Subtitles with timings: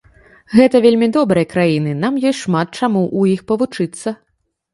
[0.59, 4.17] Гэта вельмі добрыя краіны, нам ёсць шмат чаму у іх павучыцца.